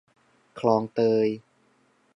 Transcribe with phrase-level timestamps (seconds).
[0.59, 1.27] คลองเตย